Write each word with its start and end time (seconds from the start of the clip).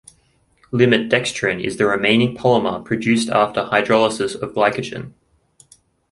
Limit 0.71 1.11
dextrin 1.11 1.63
is 1.63 1.77
the 1.77 1.85
remaining 1.85 2.35
polymer 2.35 2.83
produced 2.83 3.29
after 3.29 3.65
hydrolysis 3.65 4.33
of 4.33 4.53
glycogen. 4.55 5.13